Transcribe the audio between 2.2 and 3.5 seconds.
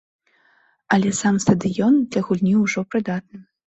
гульні ўжо прыдатны.